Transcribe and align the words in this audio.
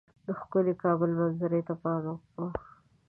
د 0.25 0.27
ښکلي 0.39 0.73
کابل 0.83 1.09
منظرې 1.19 1.61
ته 1.67 1.73
پام 1.81 2.03
وو. 2.09 2.47